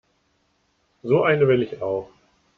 So 1.03 1.21
eine 1.21 1.47
will 1.47 1.61
ich 1.61 1.79
auch. 1.83 2.09